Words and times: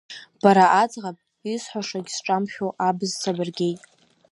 Бара 0.41 0.65
аӡӷаб, 0.81 1.17
исҳәашагь 1.53 2.09
сҿамшәо 2.15 2.67
абз 2.87 3.09
сабыргеит! 3.21 3.79